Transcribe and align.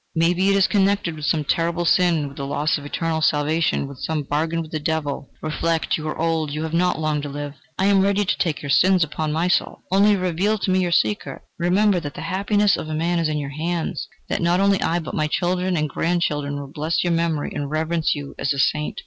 May 0.15 0.33
be 0.33 0.49
it 0.49 0.55
is 0.55 0.65
connected 0.65 1.15
with 1.15 1.25
some 1.25 1.43
terrible 1.43 1.85
sin 1.85 2.27
with 2.27 2.35
the 2.35 2.47
loss 2.47 2.79
of 2.79 2.85
eternal 2.85 3.21
salvation, 3.21 3.87
with 3.87 3.99
some 3.99 4.23
bargain 4.23 4.63
with 4.63 4.71
the 4.71 4.79
devil... 4.79 5.29
Reflect, 5.43 5.95
you 5.95 6.07
are 6.07 6.17
old; 6.17 6.49
you 6.51 6.63
have 6.63 6.73
not 6.73 6.97
long 6.99 7.21
to 7.21 7.29
live 7.29 7.53
I 7.77 7.85
am 7.85 8.01
ready 8.01 8.25
to 8.25 8.37
take 8.39 8.63
your 8.63 8.71
sins 8.71 9.03
upon 9.03 9.31
my 9.31 9.47
soul. 9.47 9.83
Only 9.91 10.15
reveal 10.15 10.57
to 10.57 10.71
me 10.71 10.79
your 10.79 10.91
secret. 10.91 11.43
Remember 11.59 11.99
that 11.99 12.15
the 12.15 12.21
happiness 12.21 12.77
of 12.77 12.89
a 12.89 12.95
man 12.95 13.19
is 13.19 13.29
in 13.29 13.37
your 13.37 13.51
hands, 13.51 14.07
that 14.27 14.41
not 14.41 14.59
only 14.59 14.81
I, 14.81 14.97
but 14.97 15.13
my 15.13 15.27
children, 15.27 15.77
and 15.77 15.87
grandchildren 15.87 16.59
will 16.59 16.71
bless 16.73 17.03
your 17.03 17.13
memory 17.13 17.51
and 17.53 17.69
reverence 17.69 18.15
you 18.15 18.33
as 18.39 18.53
a 18.53 18.57
saint..." 18.57 18.99